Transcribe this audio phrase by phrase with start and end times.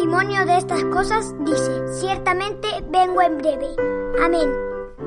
[0.00, 3.66] testimonio de estas cosas dice, ciertamente vengo en breve.
[4.24, 4.48] Amén.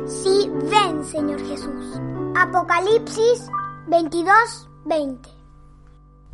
[0.05, 1.99] Sí, ven, Señor Jesús.
[2.35, 3.49] Apocalipsis
[3.87, 5.29] 22, 20.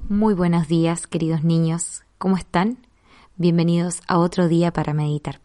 [0.09, 2.03] Muy buenos días, queridos niños.
[2.17, 2.85] ¿Cómo están?
[3.37, 5.39] Bienvenidos a otro día para meditar.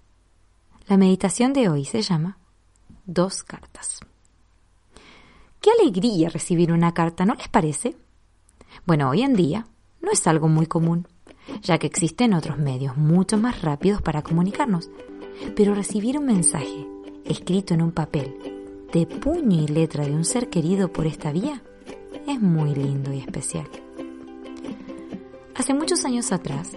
[0.89, 2.39] La meditación de hoy se llama
[3.07, 4.01] Dos cartas.
[5.61, 7.97] Qué alegría recibir una carta, ¿no les parece?
[8.87, 9.69] Bueno, hoy en día
[10.03, 11.07] no es algo muy común,
[11.63, 14.91] ya que existen otros medios mucho más rápidos para comunicarnos.
[15.57, 16.87] Pero recibir un mensaje
[17.25, 18.37] escrito en un papel,
[18.93, 21.63] de puño y letra de un ser querido por esta vía,
[22.27, 23.69] es muy lindo y especial.
[25.55, 26.71] Hace muchos años atrás,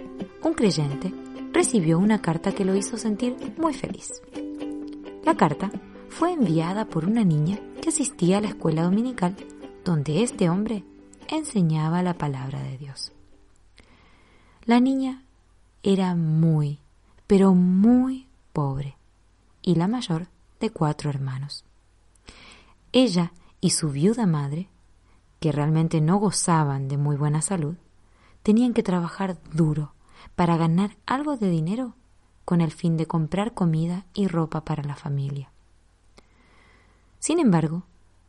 [0.44, 1.14] un creyente
[1.54, 4.22] recibió una carta que lo hizo sentir muy feliz.
[5.26, 5.72] La carta
[6.10, 9.36] fue enviada por una niña que asistía a la escuela dominical
[9.84, 10.84] donde este hombre
[11.28, 13.17] enseñaba la palabra de Dios.
[14.68, 15.24] La niña
[15.82, 16.82] era muy,
[17.26, 18.98] pero muy pobre
[19.62, 20.28] y la mayor
[20.60, 21.64] de cuatro hermanos.
[22.92, 24.68] Ella y su viuda madre,
[25.40, 27.76] que realmente no gozaban de muy buena salud,
[28.44, 29.94] tenían que trabajar duro
[30.36, 31.94] para ganar algo de dinero
[32.44, 35.50] con el fin de comprar comida y ropa para la familia.
[37.20, 37.84] Sin embargo,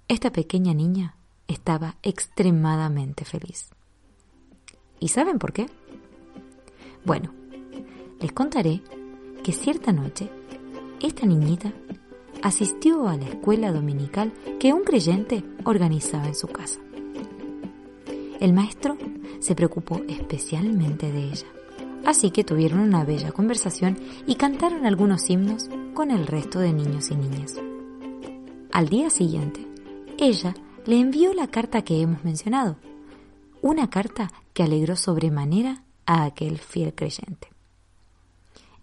[0.07, 1.17] esta pequeña niña
[1.49, 3.71] estaba extremadamente feliz.
[5.01, 5.69] ¿Y saben por qué?
[7.05, 7.33] Bueno,
[8.21, 8.83] les contaré
[9.43, 10.31] que cierta noche
[11.01, 11.73] esta niñita
[12.43, 16.81] asistió a la escuela dominical que un creyente organizaba en su casa.
[18.41, 18.97] El maestro
[19.41, 21.47] se preocupó especialmente de ella,
[22.05, 27.11] así que tuvieron una bella conversación y cantaron algunos himnos con el resto de niños
[27.11, 27.57] y niñas.
[28.73, 29.67] Al día siguiente,
[30.19, 30.55] ella
[30.87, 32.77] le envió la carta que hemos mencionado,
[33.61, 37.49] una carta que alegró sobremanera a aquel fiel creyente.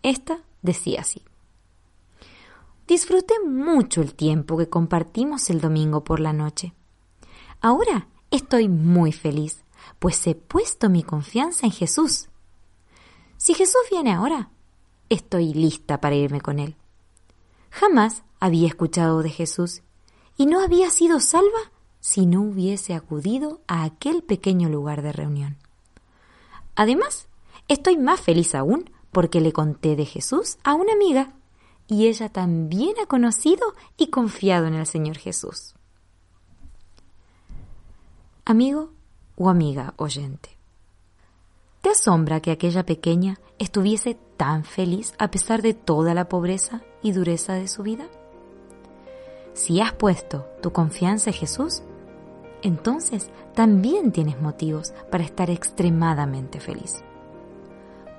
[0.01, 1.21] Esta decía así.
[2.87, 6.73] Disfruté mucho el tiempo que compartimos el domingo por la noche.
[7.59, 9.63] Ahora Estoy muy feliz,
[9.97, 12.27] pues he puesto mi confianza en Jesús.
[13.37, 14.49] Si Jesús viene ahora,
[15.07, 16.75] estoy lista para irme con Él.
[17.69, 19.83] Jamás había escuchado de Jesús
[20.35, 21.71] y no había sido salva
[22.01, 25.57] si no hubiese acudido a aquel pequeño lugar de reunión.
[26.75, 27.27] Además,
[27.67, 31.33] estoy más feliz aún porque le conté de Jesús a una amiga
[31.87, 35.75] y ella también ha conocido y confiado en el Señor Jesús.
[38.43, 38.91] Amigo
[39.35, 40.49] o amiga oyente,
[41.81, 47.11] ¿te asombra que aquella pequeña estuviese tan feliz a pesar de toda la pobreza y
[47.11, 48.07] dureza de su vida?
[49.53, 51.81] Si has puesto tu confianza en Jesús,
[52.61, 57.03] entonces también tienes motivos para estar extremadamente feliz.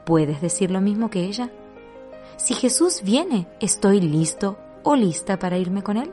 [0.04, 1.50] ¿Puedes decir lo mismo que ella?
[2.36, 6.12] Si Jesús viene, ¿estoy listo o lista para irme con Él?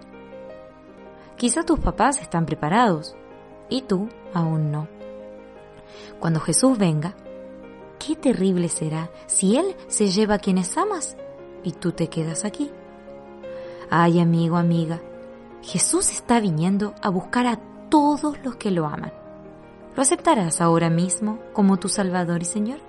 [1.37, 3.15] Quizá tus papás están preparados
[3.69, 4.87] y tú aún no.
[6.19, 7.15] Cuando Jesús venga,
[7.99, 11.17] qué terrible será si Él se lleva a quienes amas
[11.63, 12.71] y tú te quedas aquí.
[13.89, 15.01] Ay, amigo, amiga,
[15.61, 17.59] Jesús está viniendo a buscar a
[17.93, 19.13] todos los que lo aman.
[19.95, 22.79] ¿Lo aceptarás ahora mismo como tu Salvador y Señor?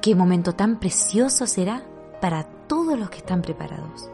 [0.00, 1.84] Qué momento tan precioso será
[2.20, 4.10] para todos los que están preparados.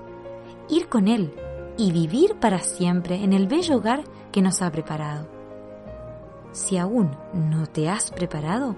[0.68, 1.34] Ir con Él
[1.78, 5.26] y vivir para siempre en el bello hogar que nos ha preparado.
[6.52, 8.76] Si aún no te has preparado,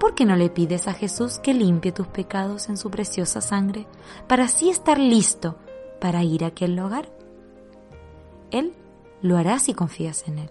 [0.00, 3.86] ¿por qué no le pides a Jesús que limpie tus pecados en su preciosa sangre
[4.28, 5.56] para así estar listo
[6.00, 7.10] para ir a aquel hogar?
[8.50, 8.72] Él
[9.22, 10.50] lo hará si confías en Él,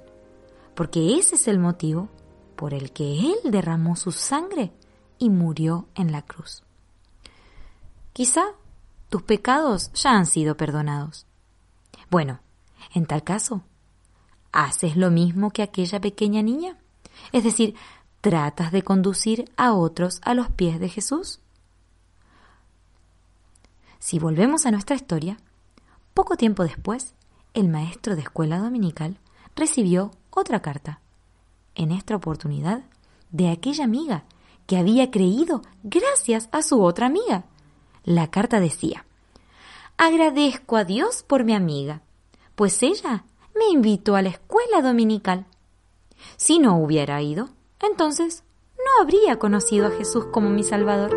[0.76, 2.10] porque ese es el motivo
[2.56, 4.72] por el que Él derramó su sangre
[5.18, 6.64] y murió en la cruz.
[8.14, 8.44] Quizá
[9.10, 11.28] tus pecados ya han sido perdonados,
[12.10, 12.40] bueno,
[12.94, 13.64] en tal caso,
[14.52, 16.78] ¿haces lo mismo que aquella pequeña niña?
[17.32, 17.76] Es decir,
[18.22, 21.40] ¿tratas de conducir a otros a los pies de Jesús?
[24.00, 25.38] Si volvemos a nuestra historia,
[26.14, 27.14] poco tiempo después,
[27.54, 29.20] el maestro de escuela dominical
[29.56, 31.02] recibió otra carta,
[31.76, 32.84] en esta oportunidad,
[33.32, 34.26] de aquella amiga
[34.68, 37.46] que había creído gracias a su otra amiga.
[38.04, 39.06] La carta decía,
[39.98, 42.02] Agradezco a Dios por mi amiga,
[42.56, 45.46] pues ella me invitó a la escuela dominical.
[46.36, 48.44] Si no hubiera ido, entonces
[48.78, 51.12] no habría conocido a Jesús como mi Salvador.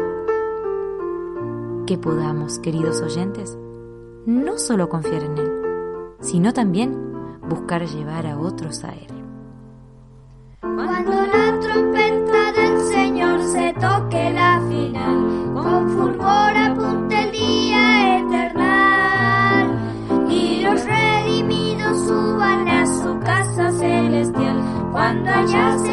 [1.87, 3.59] Que podamos, queridos oyentes,
[4.25, 5.60] no solo confiar en Él,
[6.21, 7.11] sino también
[7.49, 9.07] buscar llevar a otros a Él.
[10.61, 19.79] Cuando la trompeta del Señor se toque la final, con fulgor apunte el día eternal,
[20.31, 24.61] y los redimidos suban a su casa celestial,
[24.93, 25.90] cuando allá se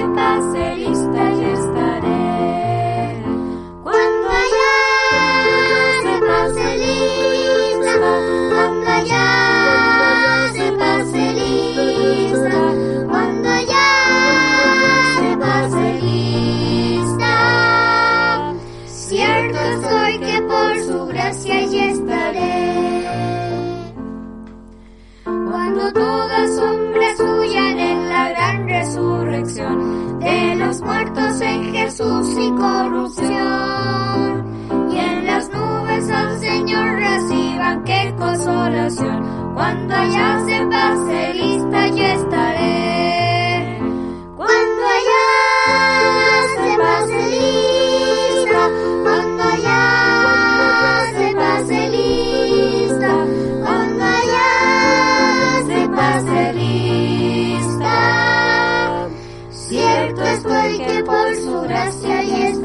[32.89, 32.93] Y
[34.97, 39.53] en las nubes al Señor reciban qué consolación.
[39.55, 43.77] Cuando allá se pase lista yo estaré.
[44.37, 45.25] Cuando allá
[46.55, 48.69] se pase lista,
[49.03, 49.83] cuando allá
[51.17, 53.11] se pase lista,
[53.65, 54.49] cuando allá
[55.67, 57.97] se pase lista.
[59.49, 62.57] Cierto estoy que por su gracia y es